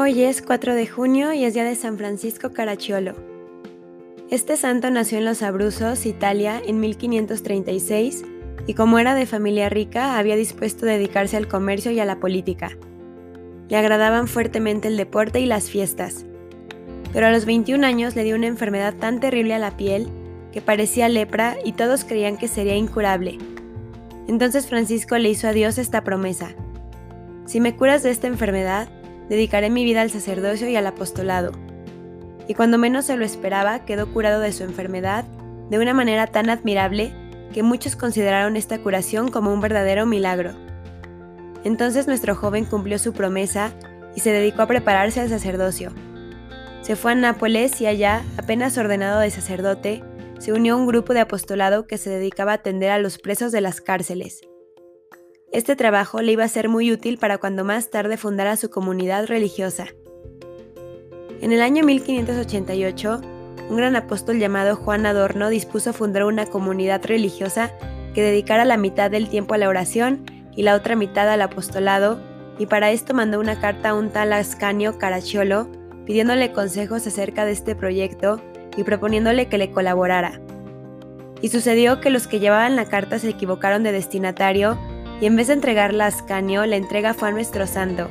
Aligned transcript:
Hoy 0.00 0.22
es 0.22 0.42
4 0.42 0.76
de 0.76 0.86
junio 0.86 1.32
y 1.32 1.44
es 1.44 1.54
día 1.54 1.64
de 1.64 1.74
San 1.74 1.98
Francisco 1.98 2.52
Caracciolo. 2.52 3.16
Este 4.30 4.56
santo 4.56 4.92
nació 4.92 5.18
en 5.18 5.24
Los 5.24 5.42
Abruzos, 5.42 6.06
Italia, 6.06 6.62
en 6.64 6.78
1536 6.78 8.22
y 8.68 8.74
como 8.74 9.00
era 9.00 9.16
de 9.16 9.26
familia 9.26 9.68
rica 9.68 10.16
había 10.16 10.36
dispuesto 10.36 10.86
a 10.86 10.90
dedicarse 10.90 11.36
al 11.36 11.48
comercio 11.48 11.90
y 11.90 11.98
a 11.98 12.04
la 12.04 12.20
política. 12.20 12.78
Le 13.68 13.76
agradaban 13.76 14.28
fuertemente 14.28 14.86
el 14.86 14.96
deporte 14.96 15.40
y 15.40 15.46
las 15.46 15.68
fiestas. 15.68 16.24
Pero 17.12 17.26
a 17.26 17.32
los 17.32 17.44
21 17.44 17.84
años 17.84 18.14
le 18.14 18.22
dio 18.22 18.36
una 18.36 18.46
enfermedad 18.46 18.94
tan 18.94 19.18
terrible 19.18 19.54
a 19.54 19.58
la 19.58 19.76
piel 19.76 20.06
que 20.52 20.62
parecía 20.62 21.08
lepra 21.08 21.56
y 21.64 21.72
todos 21.72 22.04
creían 22.04 22.36
que 22.36 22.46
sería 22.46 22.76
incurable. 22.76 23.36
Entonces 24.28 24.68
Francisco 24.68 25.18
le 25.18 25.30
hizo 25.30 25.48
a 25.48 25.52
Dios 25.52 25.76
esta 25.76 26.04
promesa. 26.04 26.54
Si 27.46 27.58
me 27.58 27.74
curas 27.74 28.04
de 28.04 28.10
esta 28.10 28.28
enfermedad, 28.28 28.88
dedicaré 29.28 29.70
mi 29.70 29.84
vida 29.84 30.02
al 30.02 30.10
sacerdocio 30.10 30.68
y 30.68 30.76
al 30.76 30.86
apostolado. 30.86 31.52
Y 32.46 32.54
cuando 32.54 32.78
menos 32.78 33.06
se 33.06 33.16
lo 33.16 33.24
esperaba, 33.24 33.84
quedó 33.84 34.12
curado 34.12 34.40
de 34.40 34.52
su 34.52 34.64
enfermedad 34.64 35.24
de 35.70 35.78
una 35.78 35.94
manera 35.94 36.26
tan 36.26 36.48
admirable 36.50 37.12
que 37.52 37.62
muchos 37.62 37.96
consideraron 37.96 38.56
esta 38.56 38.78
curación 38.78 39.30
como 39.30 39.52
un 39.52 39.60
verdadero 39.60 40.06
milagro. 40.06 40.52
Entonces 41.64 42.06
nuestro 42.06 42.34
joven 42.34 42.64
cumplió 42.64 42.98
su 42.98 43.12
promesa 43.12 43.72
y 44.14 44.20
se 44.20 44.32
dedicó 44.32 44.62
a 44.62 44.66
prepararse 44.66 45.20
al 45.20 45.28
sacerdocio. 45.28 45.92
Se 46.80 46.96
fue 46.96 47.12
a 47.12 47.14
Nápoles 47.14 47.80
y 47.80 47.86
allá, 47.86 48.22
apenas 48.38 48.78
ordenado 48.78 49.20
de 49.20 49.30
sacerdote, 49.30 50.02
se 50.38 50.52
unió 50.52 50.74
a 50.74 50.76
un 50.76 50.86
grupo 50.86 51.12
de 51.12 51.20
apostolado 51.20 51.86
que 51.86 51.98
se 51.98 52.10
dedicaba 52.10 52.52
a 52.52 52.56
atender 52.56 52.90
a 52.90 52.98
los 52.98 53.18
presos 53.18 53.52
de 53.52 53.60
las 53.60 53.80
cárceles. 53.80 54.40
Este 55.50 55.76
trabajo 55.76 56.20
le 56.20 56.32
iba 56.32 56.44
a 56.44 56.48
ser 56.48 56.68
muy 56.68 56.92
útil 56.92 57.16
para 57.16 57.38
cuando 57.38 57.64
más 57.64 57.88
tarde 57.88 58.18
fundara 58.18 58.56
su 58.58 58.68
comunidad 58.68 59.26
religiosa. 59.26 59.86
En 61.40 61.52
el 61.52 61.62
año 61.62 61.84
1588, 61.84 63.22
un 63.70 63.76
gran 63.76 63.96
apóstol 63.96 64.38
llamado 64.38 64.76
Juan 64.76 65.06
Adorno 65.06 65.48
dispuso 65.48 65.94
fundar 65.94 66.24
una 66.24 66.44
comunidad 66.44 67.02
religiosa 67.06 67.72
que 68.12 68.22
dedicara 68.22 68.66
la 68.66 68.76
mitad 68.76 69.10
del 69.10 69.30
tiempo 69.30 69.54
a 69.54 69.58
la 69.58 69.70
oración 69.70 70.26
y 70.54 70.64
la 70.64 70.74
otra 70.74 70.96
mitad 70.96 71.30
al 71.30 71.40
apostolado, 71.40 72.20
y 72.58 72.66
para 72.66 72.90
esto 72.90 73.14
mandó 73.14 73.40
una 73.40 73.58
carta 73.58 73.90
a 73.90 73.94
un 73.94 74.10
tal 74.10 74.34
Ascanio 74.34 74.98
Caracciolo 74.98 75.70
pidiéndole 76.04 76.52
consejos 76.52 77.06
acerca 77.06 77.46
de 77.46 77.52
este 77.52 77.74
proyecto 77.74 78.42
y 78.76 78.82
proponiéndole 78.82 79.48
que 79.48 79.56
le 79.56 79.70
colaborara. 79.70 80.42
Y 81.40 81.48
sucedió 81.48 82.00
que 82.00 82.10
los 82.10 82.26
que 82.26 82.40
llevaban 82.40 82.76
la 82.76 82.84
carta 82.84 83.18
se 83.18 83.30
equivocaron 83.30 83.82
de 83.82 83.92
destinatario 83.92 84.78
y 85.20 85.26
en 85.26 85.36
vez 85.36 85.48
de 85.48 85.54
entregarla 85.54 86.04
a 86.04 86.08
Ascanio, 86.08 86.64
la 86.66 86.76
entrega 86.76 87.14
fue 87.14 87.28
a 87.28 87.32
nuestro 87.32 87.66
santo. 87.66 88.08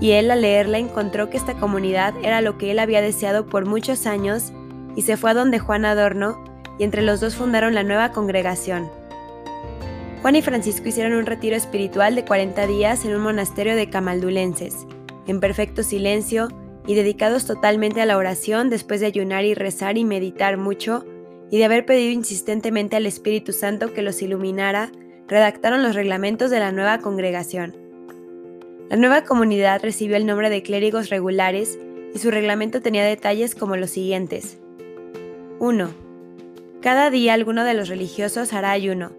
Y 0.00 0.12
él 0.12 0.30
al 0.30 0.42
leerla 0.42 0.78
encontró 0.78 1.30
que 1.30 1.36
esta 1.36 1.54
comunidad 1.54 2.14
era 2.22 2.40
lo 2.40 2.58
que 2.58 2.70
él 2.70 2.78
había 2.78 3.00
deseado 3.00 3.46
por 3.46 3.66
muchos 3.66 4.06
años 4.06 4.52
y 4.96 5.02
se 5.02 5.16
fue 5.16 5.30
a 5.30 5.34
donde 5.34 5.58
Juan 5.58 5.84
Adorno 5.84 6.42
y 6.78 6.84
entre 6.84 7.02
los 7.02 7.20
dos 7.20 7.34
fundaron 7.34 7.74
la 7.74 7.82
nueva 7.82 8.12
congregación. 8.12 8.88
Juan 10.22 10.36
y 10.36 10.42
Francisco 10.42 10.88
hicieron 10.88 11.14
un 11.14 11.26
retiro 11.26 11.56
espiritual 11.56 12.14
de 12.14 12.24
40 12.24 12.66
días 12.66 13.04
en 13.04 13.14
un 13.14 13.22
monasterio 13.22 13.74
de 13.74 13.88
camaldulenses, 13.88 14.86
en 15.26 15.40
perfecto 15.40 15.82
silencio 15.82 16.48
y 16.86 16.94
dedicados 16.94 17.46
totalmente 17.46 18.00
a 18.00 18.06
la 18.06 18.16
oración 18.16 18.68
después 18.68 19.00
de 19.00 19.06
ayunar 19.06 19.44
y 19.44 19.54
rezar 19.54 19.96
y 19.96 20.04
meditar 20.04 20.56
mucho 20.56 21.04
y 21.50 21.58
de 21.58 21.64
haber 21.64 21.86
pedido 21.86 22.12
insistentemente 22.12 22.96
al 22.96 23.06
Espíritu 23.06 23.52
Santo 23.52 23.92
que 23.92 24.02
los 24.02 24.20
iluminara 24.22 24.90
redactaron 25.30 25.84
los 25.84 25.94
reglamentos 25.94 26.50
de 26.50 26.58
la 26.58 26.72
nueva 26.72 26.98
congregación. 26.98 27.76
La 28.90 28.96
nueva 28.96 29.22
comunidad 29.22 29.80
recibió 29.80 30.16
el 30.16 30.26
nombre 30.26 30.50
de 30.50 30.64
clérigos 30.64 31.08
regulares 31.08 31.78
y 32.12 32.18
su 32.18 32.32
reglamento 32.32 32.82
tenía 32.82 33.04
detalles 33.04 33.54
como 33.54 33.76
los 33.76 33.90
siguientes. 33.90 34.58
1. 35.60 35.88
Cada 36.82 37.10
día 37.10 37.34
alguno 37.34 37.62
de 37.62 37.74
los 37.74 37.88
religiosos 37.88 38.52
hará 38.52 38.72
ayuno, 38.72 39.12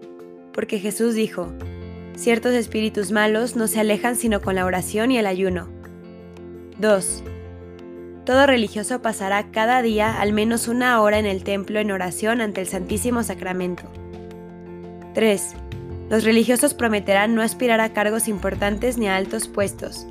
porque 0.52 0.78
Jesús 0.78 1.14
dijo, 1.14 1.50
ciertos 2.14 2.52
espíritus 2.52 3.10
malos 3.10 3.56
no 3.56 3.66
se 3.66 3.80
alejan 3.80 4.16
sino 4.16 4.42
con 4.42 4.56
la 4.56 4.66
oración 4.66 5.10
y 5.12 5.18
el 5.18 5.24
ayuno. 5.26 5.70
2. 6.78 7.24
Todo 8.26 8.46
religioso 8.46 9.00
pasará 9.00 9.50
cada 9.50 9.80
día 9.80 10.20
al 10.20 10.34
menos 10.34 10.68
una 10.68 11.00
hora 11.00 11.18
en 11.18 11.26
el 11.26 11.42
templo 11.42 11.80
en 11.80 11.90
oración 11.90 12.42
ante 12.42 12.60
el 12.60 12.66
Santísimo 12.66 13.22
Sacramento. 13.22 13.84
3. 15.14 15.61
Los 16.12 16.24
religiosos 16.24 16.74
prometerán 16.74 17.34
no 17.34 17.40
aspirar 17.40 17.80
a 17.80 17.94
cargos 17.94 18.28
importantes 18.28 18.98
ni 18.98 19.08
a 19.08 19.16
altos 19.16 19.48
puestos. 19.48 20.06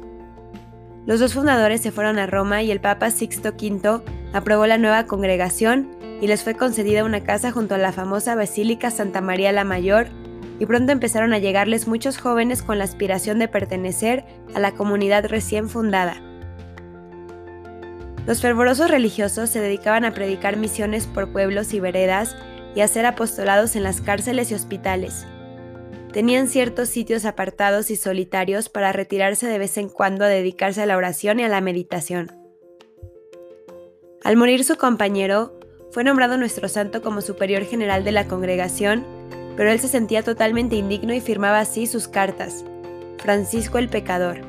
Los 1.06 1.20
dos 1.20 1.36
fundadores 1.36 1.82
se 1.82 1.92
fueron 1.92 2.18
a 2.18 2.26
Roma 2.26 2.64
y 2.64 2.72
el 2.72 2.82
Papa 2.82 3.12
Sixto 3.12 3.50
V 3.50 4.02
aprobó 4.34 4.66
la 4.66 4.80
nueva 4.80 5.06
congregación 5.06 5.92
y 6.20 6.26
les 6.26 6.44
fue 6.44 6.56
concedida 6.56 7.04
una 7.04 7.24
casa 7.24 7.52
junto 7.52 7.76
a 7.76 7.78
la 7.78 7.92
famosa 7.92 8.34
Basílica 8.34 8.90
Santa 8.90 9.22
María 9.22 9.52
la 9.52 9.64
Mayor, 9.64 10.08
y 10.58 10.66
pronto 10.66 10.92
empezaron 10.92 11.34
a 11.34 11.38
llegarles 11.38 11.88
muchos 11.88 12.18
jóvenes 12.18 12.64
con 12.64 12.80
la 12.80 12.86
aspiración 12.86 13.38
de 13.38 13.48
pertenecer 13.48 14.26
a 14.56 14.60
la 14.60 14.72
comunidad 14.72 15.28
recién 15.28 15.70
fundada. 15.70 16.16
Los 18.26 18.42
fervorosos 18.42 18.90
religiosos 18.90 19.52
se 19.52 19.62
dedicaban 19.62 20.06
a 20.06 20.16
predicar 20.16 20.58
misiones 20.58 21.06
por 21.06 21.32
pueblos 21.32 21.76
y 21.76 21.80
veredas 21.80 22.36
y 22.74 22.82
a 22.82 22.86
hacer 22.86 23.06
apostolados 23.06 23.76
en 23.76 23.84
las 23.84 24.02
cárceles 24.02 24.50
y 24.50 24.56
hospitales 24.56 25.28
tenían 26.12 26.48
ciertos 26.48 26.90
sitios 26.90 27.26
apartados 27.26 27.90
y 27.90 27.96
solitarios 27.96 28.70
para 28.70 28.92
retirarse 28.92 29.48
de 29.48 29.58
vez 29.58 29.78
en 29.78 29.90
cuando 29.90 30.26
a 30.26 30.28
dedicarse 30.28 30.82
a 30.82 30.86
la 30.86 30.98
oración 30.98 31.40
y 31.40 31.44
a 31.44 31.48
la 31.50 31.62
meditación. 31.62 32.32
Al 34.24 34.38
morir 34.38 34.64
su 34.64 34.76
compañero, 34.78 35.58
fue 35.92 36.04
nombrado 36.04 36.38
nuestro 36.38 36.70
santo 36.70 37.02
como 37.02 37.22
superior 37.22 37.64
general 37.64 38.04
de 38.04 38.12
la 38.12 38.28
congregación, 38.28 39.06
pero 39.56 39.72
él 39.72 39.80
se 39.80 39.88
sentía 39.88 40.24
totalmente 40.24 40.76
indigno 40.76 41.14
y 41.14 41.22
firmaba 41.22 41.60
así 41.60 41.88
sus 41.88 42.08
cartas. 42.08 42.64
Francisco 43.18 43.78
el 43.78 43.90
Pecador. 43.90 44.42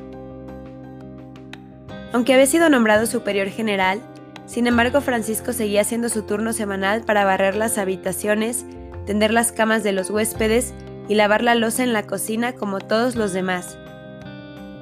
Aunque 2.11 2.33
había 2.33 2.45
sido 2.45 2.69
nombrado 2.69 3.05
superior 3.07 3.47
general, 3.47 3.99
sin 4.45 4.67
embargo 4.67 5.01
Francisco 5.01 5.53
seguía 5.53 5.81
haciendo 5.81 6.09
su 6.09 6.23
turno 6.23 6.53
semanal 6.53 7.03
para 7.03 7.25
barrer 7.25 7.55
las 7.55 7.77
habitaciones, 7.77 8.65
tender 9.05 9.33
las 9.33 9.51
camas 9.51 9.83
de 9.83 9.93
los 9.93 10.09
huéspedes 10.09 10.73
y 11.07 11.15
lavar 11.15 11.43
la 11.43 11.55
losa 11.55 11.83
en 11.83 11.93
la 11.93 12.03
cocina 12.03 12.53
como 12.53 12.79
todos 12.79 13.15
los 13.15 13.33
demás. 13.33 13.77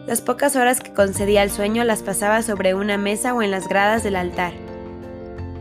Las 0.07 0.21
pocas 0.21 0.55
horas 0.55 0.79
que 0.79 0.93
concedía 0.93 1.41
al 1.41 1.51
sueño 1.51 1.83
las 1.83 2.01
pasaba 2.01 2.41
sobre 2.41 2.73
una 2.73 2.97
mesa 2.97 3.33
o 3.33 3.41
en 3.41 3.51
las 3.51 3.67
gradas 3.67 4.03
del 4.03 4.15
altar. 4.15 4.53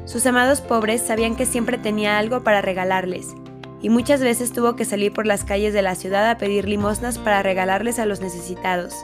Sus 0.07 0.27
amados 0.27 0.61
pobres 0.61 1.03
sabían 1.03 1.37
que 1.37 1.47
siempre 1.47 1.79
tenía 1.79 2.19
algo 2.19 2.43
para 2.43 2.63
regalarles, 2.63 3.29
y 3.83 3.91
muchas 3.91 4.21
veces 4.23 4.53
tuvo 4.53 4.77
que 4.77 4.85
salir 4.85 5.13
por 5.13 5.27
las 5.27 5.45
calles 5.45 5.73
de 5.73 5.83
la 5.83 5.95
ciudad 5.95 6.29
a 6.29 6.39
pedir 6.39 6.69
limosnas 6.69 7.19
para 7.19 7.43
regalarles 7.43 7.99
a 7.99 8.07
los 8.07 8.21
necesitados. 8.21 8.95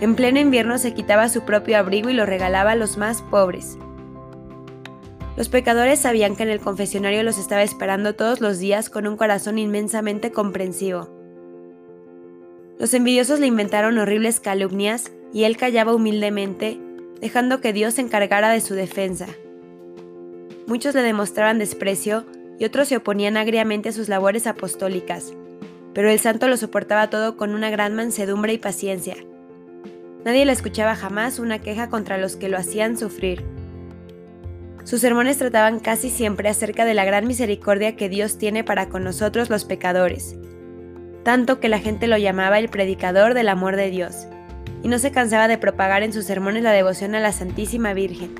En 0.00 0.14
pleno 0.14 0.38
invierno 0.38 0.78
se 0.78 0.92
quitaba 0.92 1.28
su 1.28 1.42
propio 1.42 1.78
abrigo 1.78 2.10
y 2.10 2.14
lo 2.14 2.26
regalaba 2.26 2.72
a 2.72 2.76
los 2.76 2.98
más 2.98 3.22
pobres. 3.22 3.78
Los 5.36 5.50
pecadores 5.50 6.00
sabían 6.00 6.34
que 6.34 6.44
en 6.44 6.48
el 6.48 6.60
confesionario 6.60 7.22
los 7.22 7.38
estaba 7.38 7.62
esperando 7.62 8.14
todos 8.14 8.40
los 8.40 8.58
días 8.58 8.88
con 8.88 9.06
un 9.06 9.18
corazón 9.18 9.58
inmensamente 9.58 10.32
comprensivo. 10.32 11.10
Los 12.78 12.94
envidiosos 12.94 13.38
le 13.40 13.46
inventaron 13.46 13.98
horribles 13.98 14.40
calumnias 14.40 15.12
y 15.34 15.44
él 15.44 15.58
callaba 15.58 15.94
humildemente, 15.94 16.78
dejando 17.20 17.60
que 17.60 17.74
Dios 17.74 17.94
se 17.94 18.02
encargara 18.02 18.50
de 18.50 18.62
su 18.62 18.74
defensa. 18.74 19.26
Muchos 20.66 20.94
le 20.94 21.02
demostraban 21.02 21.58
desprecio 21.58 22.24
y 22.58 22.64
otros 22.64 22.88
se 22.88 22.96
oponían 22.96 23.36
agriamente 23.36 23.90
a 23.90 23.92
sus 23.92 24.08
labores 24.08 24.46
apostólicas, 24.46 25.34
pero 25.92 26.10
el 26.10 26.18
santo 26.18 26.48
lo 26.48 26.56
soportaba 26.56 27.10
todo 27.10 27.36
con 27.36 27.54
una 27.54 27.70
gran 27.70 27.94
mansedumbre 27.94 28.54
y 28.54 28.58
paciencia. 28.58 29.16
Nadie 30.24 30.46
le 30.46 30.52
escuchaba 30.52 30.96
jamás 30.96 31.38
una 31.38 31.60
queja 31.60 31.88
contra 31.88 32.18
los 32.18 32.36
que 32.36 32.48
lo 32.48 32.56
hacían 32.56 32.96
sufrir. 32.96 33.55
Sus 34.86 35.00
sermones 35.00 35.36
trataban 35.36 35.80
casi 35.80 36.10
siempre 36.10 36.48
acerca 36.48 36.84
de 36.84 36.94
la 36.94 37.04
gran 37.04 37.26
misericordia 37.26 37.96
que 37.96 38.08
Dios 38.08 38.38
tiene 38.38 38.62
para 38.62 38.88
con 38.88 39.02
nosotros 39.02 39.50
los 39.50 39.64
pecadores, 39.64 40.36
tanto 41.24 41.58
que 41.58 41.68
la 41.68 41.80
gente 41.80 42.06
lo 42.06 42.16
llamaba 42.16 42.60
el 42.60 42.68
predicador 42.68 43.34
del 43.34 43.48
amor 43.48 43.74
de 43.74 43.90
Dios, 43.90 44.28
y 44.84 44.88
no 44.88 45.00
se 45.00 45.10
cansaba 45.10 45.48
de 45.48 45.58
propagar 45.58 46.04
en 46.04 46.12
sus 46.12 46.24
sermones 46.24 46.62
la 46.62 46.70
devoción 46.70 47.16
a 47.16 47.20
la 47.20 47.32
Santísima 47.32 47.94
Virgen. 47.94 48.36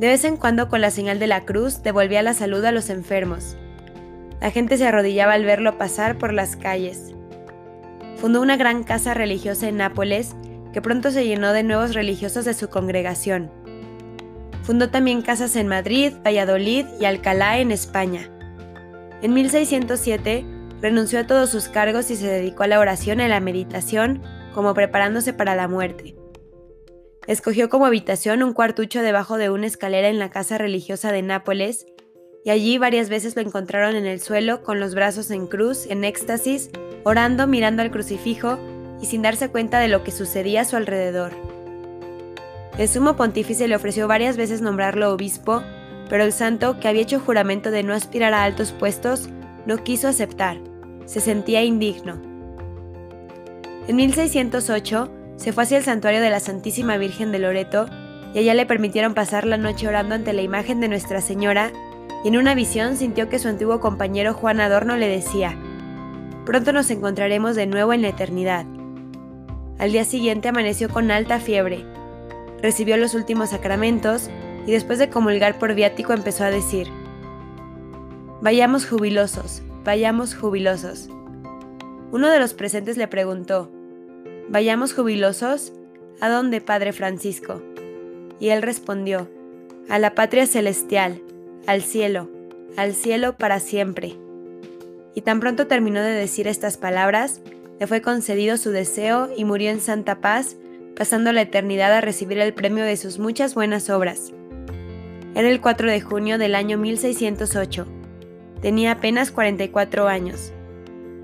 De 0.00 0.08
vez 0.08 0.24
en 0.24 0.36
cuando 0.36 0.68
con 0.68 0.80
la 0.80 0.90
señal 0.90 1.20
de 1.20 1.28
la 1.28 1.44
cruz 1.44 1.84
devolvía 1.84 2.20
la 2.24 2.34
salud 2.34 2.64
a 2.64 2.72
los 2.72 2.90
enfermos. 2.90 3.56
La 4.40 4.50
gente 4.50 4.78
se 4.78 4.86
arrodillaba 4.88 5.34
al 5.34 5.44
verlo 5.44 5.78
pasar 5.78 6.18
por 6.18 6.32
las 6.32 6.56
calles. 6.56 7.14
Fundó 8.16 8.42
una 8.42 8.56
gran 8.56 8.82
casa 8.82 9.14
religiosa 9.14 9.68
en 9.68 9.76
Nápoles 9.76 10.34
que 10.72 10.82
pronto 10.82 11.12
se 11.12 11.24
llenó 11.24 11.52
de 11.52 11.62
nuevos 11.62 11.94
religiosos 11.94 12.44
de 12.44 12.54
su 12.54 12.68
congregación 12.68 13.52
Fundó 14.68 14.90
también 14.90 15.22
casas 15.22 15.56
en 15.56 15.66
Madrid, 15.66 16.12
Valladolid 16.22 16.84
y 17.00 17.06
Alcalá 17.06 17.58
en 17.58 17.70
España. 17.70 18.28
En 19.22 19.32
1607 19.32 20.44
renunció 20.82 21.20
a 21.20 21.26
todos 21.26 21.48
sus 21.48 21.68
cargos 21.68 22.10
y 22.10 22.16
se 22.16 22.26
dedicó 22.26 22.64
a 22.64 22.66
la 22.66 22.78
oración 22.78 23.18
y 23.18 23.22
a 23.22 23.28
la 23.28 23.40
meditación 23.40 24.22
como 24.52 24.74
preparándose 24.74 25.32
para 25.32 25.56
la 25.56 25.68
muerte. 25.68 26.16
Escogió 27.26 27.70
como 27.70 27.86
habitación 27.86 28.42
un 28.42 28.52
cuartucho 28.52 29.00
debajo 29.00 29.38
de 29.38 29.48
una 29.48 29.66
escalera 29.66 30.08
en 30.08 30.18
la 30.18 30.28
casa 30.28 30.58
religiosa 30.58 31.12
de 31.12 31.22
Nápoles, 31.22 31.86
y 32.44 32.50
allí 32.50 32.76
varias 32.76 33.08
veces 33.08 33.36
lo 33.36 33.40
encontraron 33.40 33.96
en 33.96 34.04
el 34.04 34.20
suelo 34.20 34.62
con 34.62 34.80
los 34.80 34.94
brazos 34.94 35.30
en 35.30 35.46
cruz, 35.46 35.86
en 35.86 36.04
éxtasis, 36.04 36.68
orando, 37.04 37.46
mirando 37.46 37.80
al 37.80 37.90
crucifijo 37.90 38.58
y 39.00 39.06
sin 39.06 39.22
darse 39.22 39.48
cuenta 39.48 39.80
de 39.80 39.88
lo 39.88 40.04
que 40.04 40.10
sucedía 40.10 40.60
a 40.60 40.64
su 40.66 40.76
alrededor. 40.76 41.57
El 42.78 42.88
sumo 42.88 43.16
pontífice 43.16 43.66
le 43.66 43.74
ofreció 43.74 44.06
varias 44.06 44.36
veces 44.36 44.60
nombrarlo 44.60 45.12
obispo, 45.12 45.64
pero 46.08 46.22
el 46.22 46.32
santo, 46.32 46.78
que 46.78 46.86
había 46.86 47.02
hecho 47.02 47.18
juramento 47.18 47.72
de 47.72 47.82
no 47.82 47.92
aspirar 47.92 48.32
a 48.32 48.44
altos 48.44 48.70
puestos, 48.70 49.28
no 49.66 49.82
quiso 49.82 50.06
aceptar. 50.06 50.58
Se 51.04 51.20
sentía 51.20 51.64
indigno. 51.64 52.22
En 53.88 53.96
1608, 53.96 55.10
se 55.36 55.52
fue 55.52 55.64
hacia 55.64 55.78
el 55.78 55.84
santuario 55.84 56.20
de 56.20 56.30
la 56.30 56.38
Santísima 56.38 56.96
Virgen 56.98 57.32
de 57.32 57.40
Loreto 57.40 57.86
y 58.32 58.38
allá 58.38 58.54
le 58.54 58.66
permitieron 58.66 59.12
pasar 59.12 59.44
la 59.44 59.56
noche 59.56 59.88
orando 59.88 60.14
ante 60.14 60.32
la 60.32 60.42
imagen 60.42 60.80
de 60.80 60.88
Nuestra 60.88 61.20
Señora 61.20 61.72
y 62.24 62.28
en 62.28 62.36
una 62.36 62.54
visión 62.54 62.96
sintió 62.96 63.28
que 63.28 63.40
su 63.40 63.48
antiguo 63.48 63.80
compañero 63.80 64.34
Juan 64.34 64.60
Adorno 64.60 64.96
le 64.96 65.08
decía, 65.08 65.56
pronto 66.46 66.72
nos 66.72 66.90
encontraremos 66.90 67.56
de 67.56 67.66
nuevo 67.66 67.92
en 67.92 68.02
la 68.02 68.08
eternidad. 68.08 68.66
Al 69.78 69.92
día 69.92 70.04
siguiente 70.04 70.48
amaneció 70.48 70.88
con 70.88 71.10
alta 71.10 71.38
fiebre, 71.40 71.84
recibió 72.62 72.96
los 72.96 73.14
últimos 73.14 73.50
sacramentos 73.50 74.30
y 74.66 74.72
después 74.72 74.98
de 74.98 75.08
comulgar 75.08 75.58
por 75.58 75.74
viático 75.74 76.12
empezó 76.12 76.44
a 76.44 76.50
decir, 76.50 76.88
Vayamos 78.40 78.86
jubilosos, 78.86 79.62
vayamos 79.84 80.34
jubilosos. 80.34 81.08
Uno 82.12 82.30
de 82.30 82.38
los 82.38 82.54
presentes 82.54 82.96
le 82.96 83.08
preguntó, 83.08 83.70
Vayamos 84.48 84.94
jubilosos. 84.94 85.72
¿A 86.20 86.28
dónde, 86.28 86.60
Padre 86.60 86.92
Francisco? 86.92 87.62
Y 88.40 88.48
él 88.48 88.62
respondió, 88.62 89.28
a 89.88 89.98
la 89.98 90.14
patria 90.14 90.46
celestial, 90.46 91.20
al 91.66 91.82
cielo, 91.82 92.28
al 92.76 92.94
cielo 92.94 93.36
para 93.36 93.60
siempre. 93.60 94.16
Y 95.14 95.22
tan 95.22 95.40
pronto 95.40 95.66
terminó 95.66 96.00
de 96.00 96.10
decir 96.10 96.46
estas 96.48 96.76
palabras, 96.76 97.40
le 97.78 97.86
fue 97.86 98.02
concedido 98.02 98.56
su 98.56 98.70
deseo 98.70 99.28
y 99.36 99.44
murió 99.44 99.70
en 99.70 99.80
santa 99.80 100.20
paz, 100.20 100.56
pasando 100.98 101.30
la 101.30 101.42
eternidad 101.42 101.92
a 101.92 102.00
recibir 102.00 102.38
el 102.40 102.52
premio 102.52 102.82
de 102.82 102.96
sus 102.96 103.20
muchas 103.20 103.54
buenas 103.54 103.88
obras. 103.88 104.32
Era 105.36 105.48
el 105.48 105.60
4 105.60 105.88
de 105.88 106.00
junio 106.00 106.38
del 106.38 106.56
año 106.56 106.76
1608. 106.76 107.86
Tenía 108.60 108.90
apenas 108.90 109.30
44 109.30 110.08
años. 110.08 110.52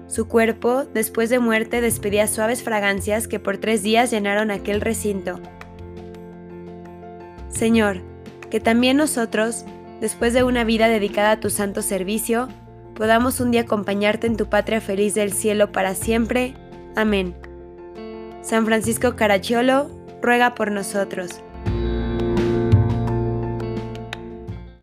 Su 0.07 0.29
cuerpo, 0.29 0.85
después 0.95 1.29
de 1.29 1.41
muerte, 1.41 1.81
despedía 1.81 2.29
suaves 2.29 2.63
fragancias 2.63 3.27
que 3.27 3.41
por 3.41 3.59
tres 3.59 3.83
días 3.83 4.13
llenaron 4.13 4.53
aquel 4.53 4.81
recinto. 4.81 5.41
Señor, 7.49 8.01
que 8.51 8.61
también 8.61 8.97
nosotros, 8.97 9.65
después 10.01 10.35
de 10.35 10.45
una 10.45 10.63
vida 10.63 10.87
dedicada 10.87 11.33
a 11.33 11.41
tu 11.41 11.51
santo 11.51 11.83
servicio, 11.83 12.49
podamos 12.95 13.41
un 13.41 13.51
día 13.51 13.63
acompañarte 13.63 14.29
en 14.29 14.37
tu 14.37 14.49
patria 14.49 14.81
feliz 14.81 15.15
del 15.15 15.33
cielo 15.33 15.73
para 15.73 15.97
siempre. 15.97 16.55
Amén. 16.95 17.35
San 18.45 18.67
Francisco 18.67 19.17
Caracciolo, 19.17 19.91
ruega 20.21 20.55
por 20.55 20.71
nosotros. 20.71 21.41